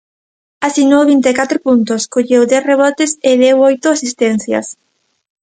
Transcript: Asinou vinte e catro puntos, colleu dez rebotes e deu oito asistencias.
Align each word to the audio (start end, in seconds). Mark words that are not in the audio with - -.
Asinou 0.67 1.01
vinte 1.11 1.27
e 1.31 1.37
catro 1.39 1.57
puntos, 1.67 2.01
colleu 2.13 2.41
dez 2.51 2.63
rebotes 2.71 3.11
e 3.29 3.31
deu 3.43 3.57
oito 3.69 3.85
asistencias. 3.91 4.67